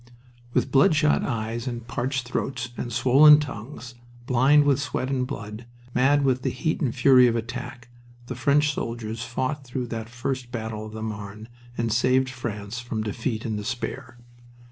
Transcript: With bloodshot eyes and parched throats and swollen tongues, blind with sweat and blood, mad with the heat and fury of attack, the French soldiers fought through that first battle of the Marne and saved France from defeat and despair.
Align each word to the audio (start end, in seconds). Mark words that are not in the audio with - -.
With 0.53 0.71
bloodshot 0.71 1.21
eyes 1.23 1.67
and 1.67 1.87
parched 1.87 2.27
throats 2.27 2.69
and 2.75 2.91
swollen 2.91 3.39
tongues, 3.39 3.93
blind 4.25 4.63
with 4.63 4.79
sweat 4.81 5.11
and 5.11 5.27
blood, 5.27 5.67
mad 5.93 6.23
with 6.25 6.41
the 6.41 6.49
heat 6.49 6.81
and 6.81 6.91
fury 6.95 7.27
of 7.27 7.35
attack, 7.35 7.87
the 8.25 8.33
French 8.33 8.73
soldiers 8.73 9.21
fought 9.21 9.63
through 9.63 9.85
that 9.89 10.09
first 10.09 10.51
battle 10.51 10.87
of 10.87 10.93
the 10.93 11.03
Marne 11.03 11.49
and 11.77 11.93
saved 11.93 12.31
France 12.31 12.79
from 12.79 13.03
defeat 13.03 13.45
and 13.45 13.57
despair. 13.57 14.17